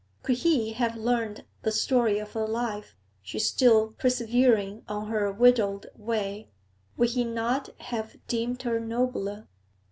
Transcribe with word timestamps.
Could 0.23 0.37
he 0.37 0.73
have 0.73 0.95
learnt 0.95 1.41
the 1.61 1.71
story 1.71 2.17
of 2.17 2.31
her 2.33 2.47
life, 2.47 2.95
she 3.21 3.37
still 3.37 3.91
persevering 3.99 4.81
on 4.87 5.09
her 5.09 5.31
widowed 5.31 5.91
way, 5.95 6.49
would 6.97 7.11
he 7.11 7.23
not 7.23 7.69
have 7.79 8.15
deemed 8.25 8.63
her 8.63 8.79
nobler? 8.79 9.47